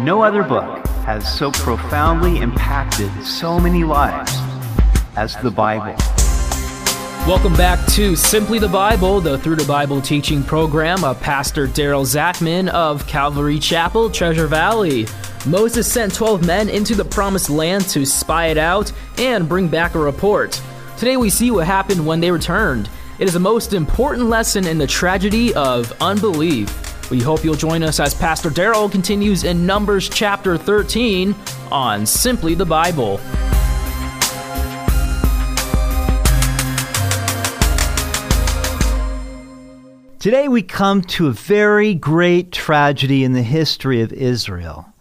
[0.00, 4.32] No other book has so profoundly impacted so many lives
[5.16, 5.96] as the Bible.
[7.26, 12.06] Welcome back to Simply the Bible, the Through the Bible teaching program of Pastor Daryl
[12.06, 15.08] Zachman of Calvary Chapel, Treasure Valley.
[15.46, 19.96] Moses sent 12 men into the promised land to spy it out and bring back
[19.96, 20.62] a report.
[20.96, 22.88] Today we see what happened when they returned.
[23.18, 26.87] It is the most important lesson in the tragedy of unbelief.
[27.10, 31.34] We hope you'll join us as Pastor Daryl continues in Numbers chapter 13
[31.72, 33.18] on Simply the Bible.
[40.18, 44.92] Today we come to a very great tragedy in the history of Israel.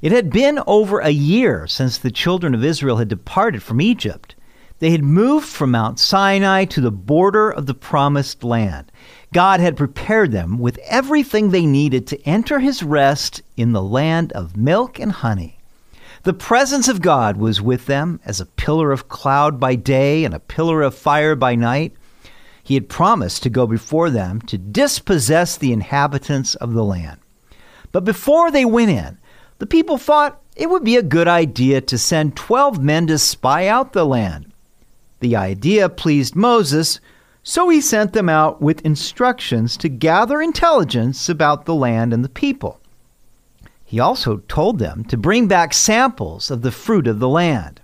[0.00, 4.34] It had been over a year since the children of Israel had departed from Egypt.
[4.80, 8.90] They had moved from Mount Sinai to the border of the promised land.
[9.32, 14.32] God had prepared them with everything they needed to enter his rest in the land
[14.32, 15.58] of milk and honey.
[16.22, 20.34] The presence of God was with them as a pillar of cloud by day and
[20.34, 21.92] a pillar of fire by night.
[22.62, 27.20] He had promised to go before them to dispossess the inhabitants of the land.
[27.92, 29.18] But before they went in,
[29.58, 33.66] the people thought it would be a good idea to send 12 men to spy
[33.66, 34.49] out the land.
[35.20, 37.00] The idea pleased Moses,
[37.42, 42.28] so he sent them out with instructions to gather intelligence about the land and the
[42.28, 42.80] people.
[43.84, 47.80] He also told them to bring back samples of the fruit of the land.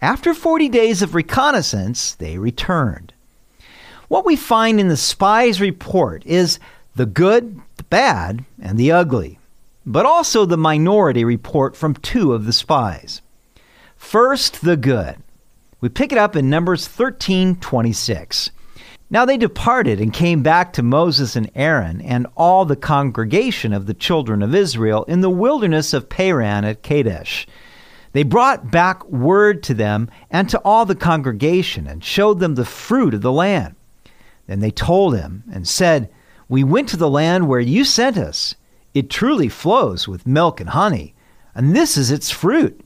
[0.00, 3.12] After 40 days of reconnaissance, they returned.
[4.08, 6.58] What we find in the spies' report is
[6.96, 9.38] the good, the bad, and the ugly,
[9.84, 13.20] but also the minority report from two of the spies.
[13.96, 15.16] First, the good.
[15.80, 18.50] We pick it up in Numbers 13 26.
[19.12, 23.86] Now they departed and came back to Moses and Aaron and all the congregation of
[23.86, 27.46] the children of Israel in the wilderness of Paran at Kadesh.
[28.12, 32.64] They brought back word to them and to all the congregation and showed them the
[32.64, 33.74] fruit of the land.
[34.46, 36.10] Then they told him and said,
[36.48, 38.54] We went to the land where you sent us.
[38.94, 41.14] It truly flows with milk and honey,
[41.54, 42.80] and this is its fruit.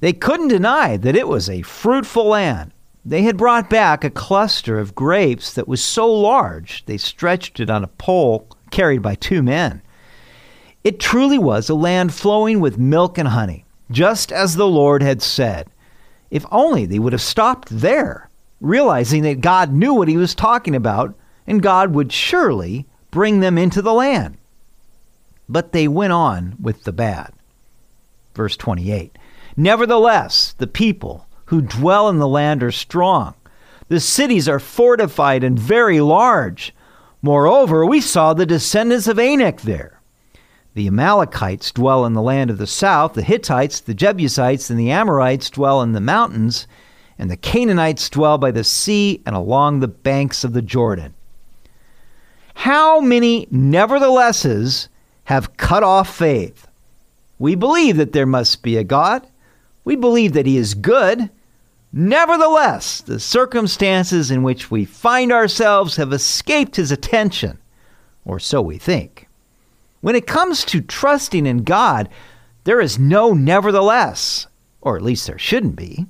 [0.00, 2.72] They couldn't deny that it was a fruitful land
[3.06, 7.70] they had brought back a cluster of grapes that was so large they stretched it
[7.70, 9.80] on a pole carried by two men.
[10.82, 15.22] It truly was a land flowing with milk and honey, just as the Lord had
[15.22, 15.70] said.
[16.32, 18.28] If only they would have stopped there,
[18.60, 21.14] realizing that God knew what he was talking about
[21.46, 24.36] and God would surely bring them into the land.
[25.48, 27.32] But they went on with the bad.
[28.34, 29.16] Verse 28
[29.56, 33.34] Nevertheless, the people who dwell in the land are strong.
[33.88, 36.74] The cities are fortified and very large.
[37.22, 40.00] Moreover, we saw the descendants of Anak there.
[40.74, 44.90] The Amalekites dwell in the land of the south, the Hittites, the Jebusites, and the
[44.90, 46.66] Amorites dwell in the mountains,
[47.18, 51.14] and the Canaanites dwell by the sea and along the banks of the Jordan.
[52.54, 54.88] How many neverthelesses
[55.24, 56.68] have cut off faith?
[57.38, 59.26] We believe that there must be a God.
[59.86, 61.30] We believe that He is good.
[61.92, 67.58] Nevertheless, the circumstances in which we find ourselves have escaped his attention,
[68.24, 69.28] or so we think.
[70.00, 72.08] When it comes to trusting in God,
[72.64, 74.48] there is no nevertheless,
[74.80, 76.06] or at least there shouldn't be.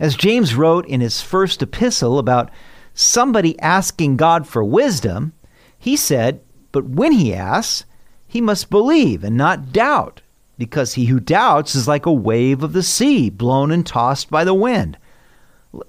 [0.00, 2.50] As James wrote in his first epistle about
[2.94, 5.34] somebody asking God for wisdom,
[5.78, 6.40] he said,
[6.72, 7.84] But when he asks,
[8.26, 10.22] he must believe and not doubt,
[10.58, 14.44] because he who doubts is like a wave of the sea, blown and tossed by
[14.44, 14.96] the wind.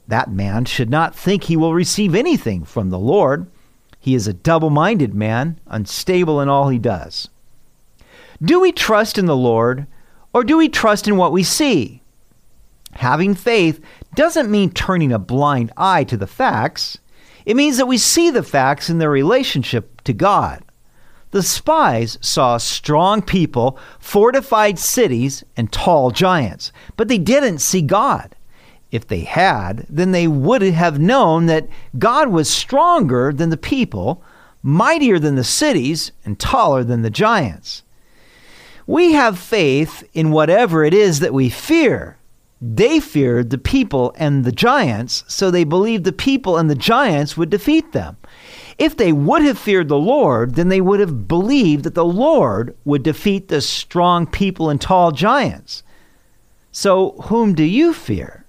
[0.08, 3.50] That man should not think he will receive anything from the Lord.
[4.00, 7.30] He is a double minded man, unstable in all he does.
[8.44, 9.88] Do we trust in the Lord,
[10.34, 12.02] or do we trust in what we see?
[12.94, 13.80] Having faith
[14.16, 16.98] doesn't mean turning a blind eye to the facts.
[17.46, 20.64] It means that we see the facts in their relationship to God.
[21.38, 28.36] The spies saw strong people, fortified cities, and tall giants, but they didn't see God.
[28.92, 31.70] If they had, then they would have known that
[32.00, 34.24] God was stronger than the people,
[34.64, 37.84] mightier than the cities, and taller than the giants.
[38.88, 42.18] We have faith in whatever it is that we fear.
[42.60, 47.38] They feared the people and the giants, so they believed the people and the giants
[47.38, 48.18] would defeat them.
[48.78, 52.76] If they would have feared the Lord, then they would have believed that the Lord
[52.86, 55.82] would defeat the strong people and tall giants.
[56.72, 58.46] So, whom do you fear?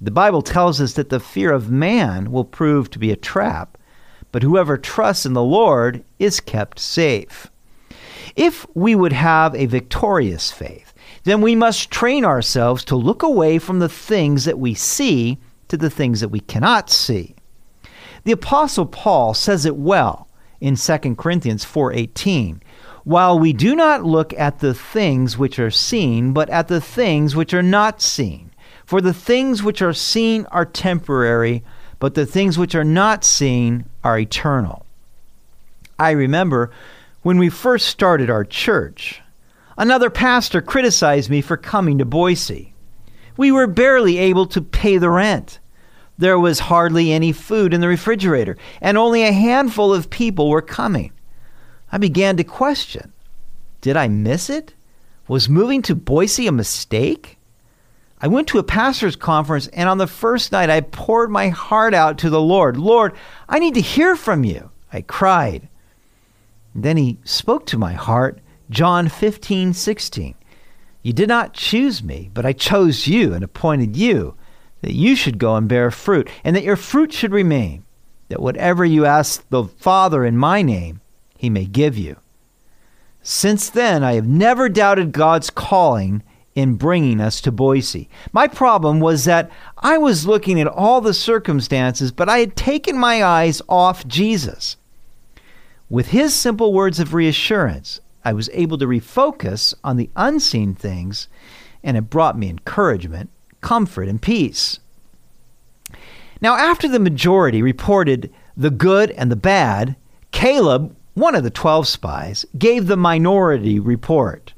[0.00, 3.78] The Bible tells us that the fear of man will prove to be a trap,
[4.32, 7.48] but whoever trusts in the Lord is kept safe.
[8.34, 10.92] If we would have a victorious faith,
[11.22, 15.38] then we must train ourselves to look away from the things that we see
[15.68, 17.36] to the things that we cannot see.
[18.24, 20.28] The apostle Paul says it well
[20.60, 22.60] in 2 Corinthians 4:18.
[23.04, 27.34] While we do not look at the things which are seen, but at the things
[27.34, 28.50] which are not seen.
[28.84, 31.64] For the things which are seen are temporary,
[31.98, 34.86] but the things which are not seen are eternal.
[35.98, 36.70] I remember
[37.22, 39.20] when we first started our church,
[39.76, 42.72] another pastor criticized me for coming to Boise.
[43.36, 45.58] We were barely able to pay the rent.
[46.22, 50.62] There was hardly any food in the refrigerator, and only a handful of people were
[50.62, 51.10] coming.
[51.90, 53.12] I began to question
[53.80, 54.72] Did I miss it?
[55.26, 57.38] Was moving to Boise a mistake?
[58.20, 61.92] I went to a pastor's conference, and on the first night, I poured my heart
[61.92, 62.76] out to the Lord.
[62.76, 63.14] Lord,
[63.48, 64.70] I need to hear from you.
[64.92, 65.68] I cried.
[66.72, 68.38] Then he spoke to my heart,
[68.70, 70.36] John 15, 16.
[71.02, 74.36] You did not choose me, but I chose you and appointed you
[74.82, 77.84] that you should go and bear fruit, and that your fruit should remain,
[78.28, 81.00] that whatever you ask the Father in my name,
[81.36, 82.16] he may give you.
[83.22, 86.22] Since then, I have never doubted God's calling
[86.54, 88.08] in bringing us to Boise.
[88.32, 92.98] My problem was that I was looking at all the circumstances, but I had taken
[92.98, 94.76] my eyes off Jesus.
[95.88, 101.28] With his simple words of reassurance, I was able to refocus on the unseen things,
[101.82, 103.30] and it brought me encouragement
[103.62, 104.78] comfort, and peace.
[106.42, 109.96] Now, after the majority reported the good and the bad,
[110.32, 114.52] Caleb, one of the 12 spies, gave the minority report.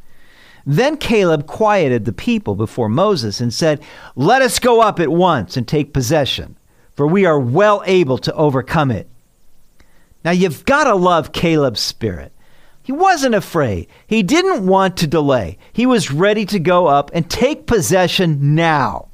[0.66, 3.82] Then Caleb quieted the people before Moses and said,
[4.16, 6.56] Let us go up at once and take possession,
[6.96, 9.08] for we are well able to overcome it.
[10.24, 12.32] Now, you've got to love Caleb's spirit.
[12.84, 13.88] He wasn't afraid.
[14.06, 15.56] He didn't want to delay.
[15.72, 19.08] He was ready to go up and take possession now.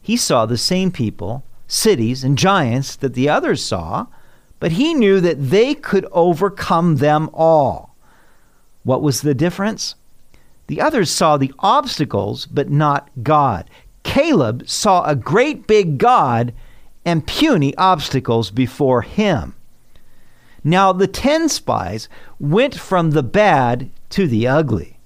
[0.00, 4.06] He saw the same people, cities, and giants that the others saw,
[4.60, 7.94] but he knew that they could overcome them all.
[8.82, 9.94] What was the difference?
[10.68, 13.68] The others saw the obstacles, but not God.
[14.04, 16.54] Caleb saw a great big God
[17.04, 19.54] and puny obstacles before him.
[20.66, 22.08] Now the ten spies
[22.40, 24.98] went from the bad to the ugly.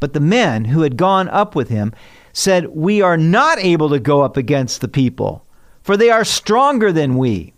[0.00, 1.94] But the men who had gone up with him
[2.34, 5.46] said, We are not able to go up against the people,
[5.82, 7.54] for they are stronger than we.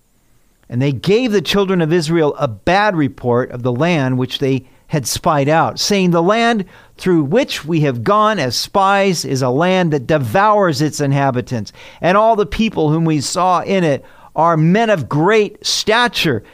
[0.68, 4.68] And they gave the children of Israel a bad report of the land which they
[4.86, 6.66] had spied out, saying, The land
[6.98, 12.16] through which we have gone as spies is a land that devours its inhabitants, and
[12.16, 14.04] all the people whom we saw in it
[14.36, 16.44] are men of great stature.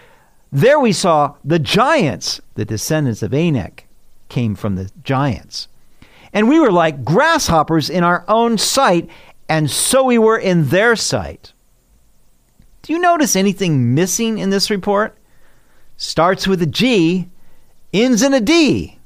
[0.54, 3.86] There we saw the giants, the descendants of Anak
[4.28, 5.66] came from the giants.
[6.32, 9.08] And we were like grasshoppers in our own sight,
[9.48, 11.52] and so we were in their sight.
[12.82, 15.18] Do you notice anything missing in this report?
[15.96, 17.28] Starts with a G,
[17.92, 19.00] ends in a D.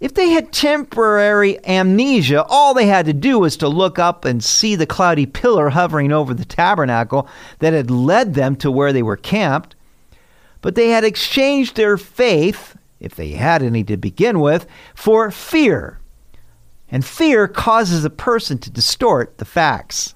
[0.00, 4.42] If they had temporary amnesia, all they had to do was to look up and
[4.42, 7.28] see the cloudy pillar hovering over the tabernacle
[7.60, 9.76] that had led them to where they were camped.
[10.62, 15.98] But they had exchanged their faith, if they had any to begin with, for fear.
[16.90, 20.14] And fear causes a person to distort the facts.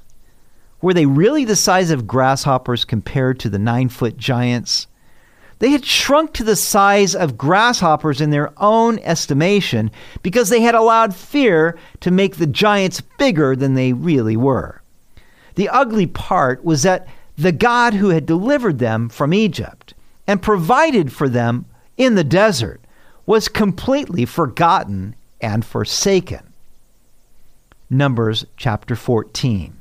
[0.81, 4.87] Were they really the size of grasshoppers compared to the nine foot giants?
[5.59, 9.91] They had shrunk to the size of grasshoppers in their own estimation
[10.23, 14.83] because they had allowed fear to make the giants bigger than they really were.
[15.55, 19.95] The ugly part was that the God who had delivered them from Egypt
[20.27, 21.67] and provided for them
[21.97, 22.81] in the desert
[23.25, 26.53] was completely forgotten and forsaken.
[27.91, 29.77] Numbers chapter 14.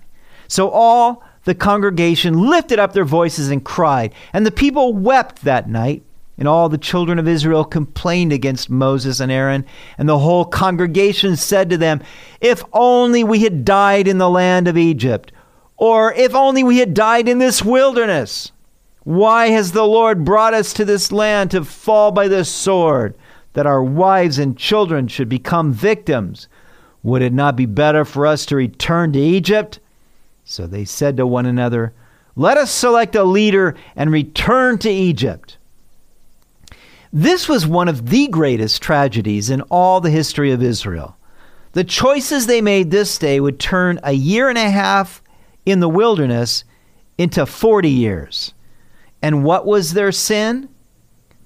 [0.48, 5.70] So all the congregation lifted up their voices and cried, and the people wept that
[5.70, 6.04] night.
[6.38, 9.66] And all the children of Israel complained against Moses and Aaron.
[9.98, 12.04] And the whole congregation said to them,
[12.42, 15.32] If only we had died in the land of Egypt,
[15.78, 18.52] or if only we had died in this wilderness.
[19.06, 23.16] Why has the Lord brought us to this land to fall by the sword,
[23.54, 26.48] that our wives and children should become victims?
[27.04, 29.80] Would it not be better for us to return to Egypt?
[30.44, 31.94] So they said to one another,
[32.36, 35.58] Let us select a leader and return to Egypt.
[37.14, 41.16] This was one of the greatest tragedies in all the history of Israel.
[41.74, 45.22] The choices they made this day would turn a year and a half
[45.64, 46.64] in the wilderness
[47.20, 48.56] into 40 years.
[49.26, 50.70] And what was their sin?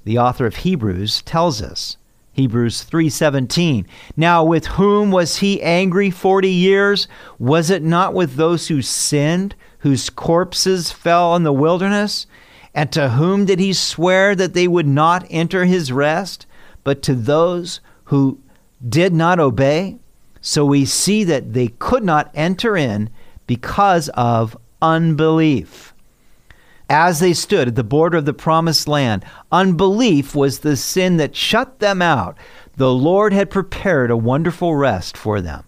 [0.03, 1.95] The author of Hebrews tells us
[2.33, 3.85] Hebrews 3:17.
[4.17, 7.07] Now with whom was he angry 40 years?
[7.39, 12.27] Was it not with those who sinned, whose corpses fell in the wilderness?
[12.75, 16.45] And to whom did he swear that they would not enter his rest,
[16.83, 17.79] but to those
[18.11, 18.39] who
[18.89, 19.99] did not obey?
[20.41, 23.09] So we see that they could not enter in
[23.47, 25.88] because of unbelief.
[26.89, 31.35] As they stood at the border of the promised land, unbelief was the sin that
[31.35, 32.37] shut them out.
[32.77, 35.65] The Lord had prepared a wonderful rest for them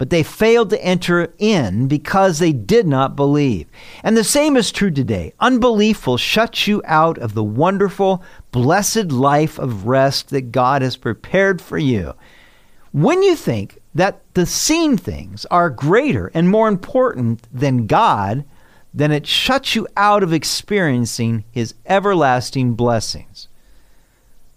[0.00, 3.66] but they failed to enter in because they did not believe.
[4.02, 5.34] And the same is true today.
[5.40, 10.96] Unbelief will shut you out of the wonderful, blessed life of rest that God has
[10.96, 12.14] prepared for you.
[12.92, 18.46] When you think that the seen things are greater and more important than God,
[18.92, 23.48] then it shuts you out of experiencing His everlasting blessings.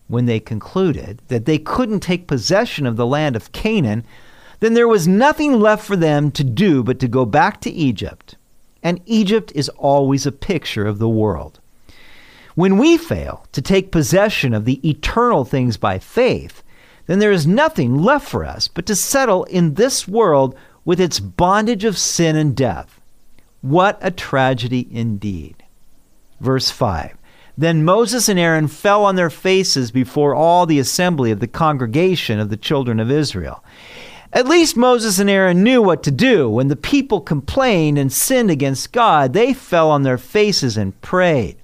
[0.07, 4.03] When they concluded that they couldn't take possession of the land of Canaan,
[4.59, 8.35] then there was nothing left for them to do but to go back to Egypt.
[8.81, 11.59] And Egypt is always a picture of the world.
[12.55, 16.63] When we fail to take possession of the eternal things by faith,
[17.07, 21.19] then there is nothing left for us but to settle in this world with its
[21.19, 22.99] bondage of sin and death.
[23.63, 25.63] What a tragedy indeed.
[26.41, 27.15] Verse 5
[27.57, 32.41] Then Moses and Aaron fell on their faces before all the assembly of the congregation
[32.41, 33.63] of the children of Israel.
[34.33, 36.49] At least Moses and Aaron knew what to do.
[36.49, 41.55] When the people complained and sinned against God, they fell on their faces and prayed.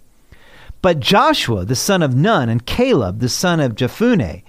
[0.82, 4.44] But Joshua, the son of Nun, and Caleb, the son of Jephunneh,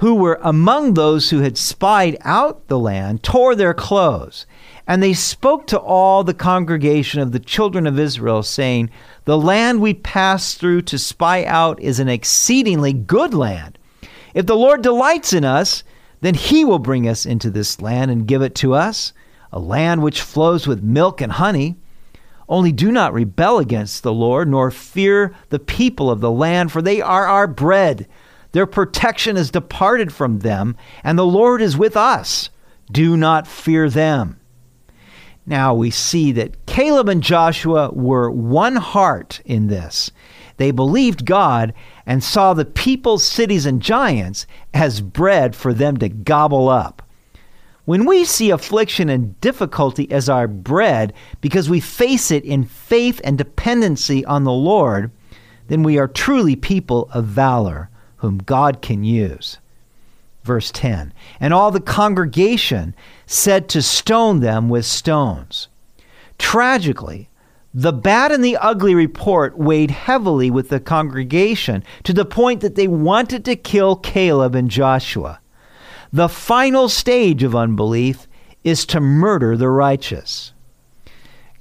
[0.00, 4.46] who were among those who had spied out the land, tore their clothes.
[4.86, 8.88] And they spoke to all the congregation of the children of Israel, saying,
[9.26, 13.78] The land we passed through to spy out is an exceedingly good land.
[14.32, 15.84] If the Lord delights in us,
[16.22, 19.12] then he will bring us into this land and give it to us,
[19.52, 21.76] a land which flows with milk and honey.
[22.48, 26.80] Only do not rebel against the Lord, nor fear the people of the land, for
[26.80, 28.08] they are our bread.
[28.52, 32.50] Their protection is departed from them, and the Lord is with us.
[32.90, 34.40] Do not fear them.
[35.46, 40.10] Now we see that Caleb and Joshua were one heart in this.
[40.56, 41.72] They believed God
[42.04, 47.02] and saw the people's cities, and giants as bread for them to gobble up.
[47.84, 53.20] When we see affliction and difficulty as our bread because we face it in faith
[53.24, 55.10] and dependency on the Lord,
[55.68, 57.90] then we are truly people of valor
[58.20, 59.58] whom God can use.
[60.42, 62.94] Verse 10 And all the congregation
[63.26, 65.68] said to stone them with stones.
[66.38, 67.28] Tragically,
[67.72, 72.74] the bad and the ugly report weighed heavily with the congregation to the point that
[72.74, 75.40] they wanted to kill Caleb and Joshua.
[76.12, 78.26] The final stage of unbelief
[78.64, 80.52] is to murder the righteous.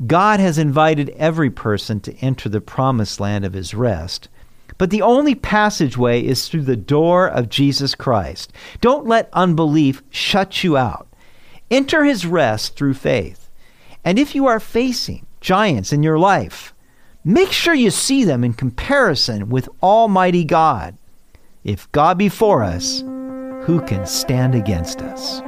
[0.08, 4.30] God has invited every person to enter the promised land of his rest,
[4.80, 8.52] but the only passageway is through the door of Jesus Christ.
[8.82, 11.08] Don't let unbelief shut you out.
[11.70, 13.52] Enter his rest through faith.
[14.04, 16.74] And if you are facing giants in your life.
[17.24, 20.98] Make sure you see them in comparison with Almighty God.
[21.64, 23.02] If God be for us,
[23.64, 25.42] who can stand against us?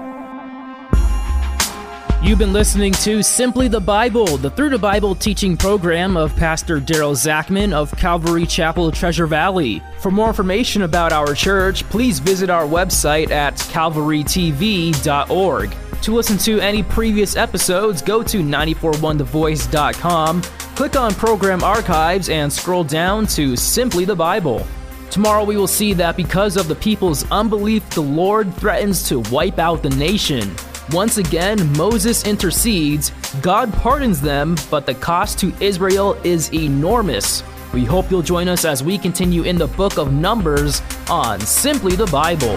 [2.24, 6.80] You've been listening to Simply the Bible, the Through the Bible teaching program of Pastor
[6.80, 9.82] Daryl Zachman of Calvary Chapel, Treasure Valley.
[9.98, 15.76] For more information about our church, please visit our website at calvarytv.org.
[16.04, 20.42] To listen to any previous episodes, go to 941thevoice.com,
[20.76, 24.68] click on Program Archives, and scroll down to Simply the Bible.
[25.10, 29.58] Tomorrow we will see that because of the people's unbelief, the Lord threatens to wipe
[29.58, 30.56] out the nation.
[30.92, 37.44] Once again, Moses intercedes, God pardons them, but the cost to Israel is enormous.
[37.74, 41.96] We hope you'll join us as we continue in the book of Numbers on Simply
[41.96, 42.56] the Bible.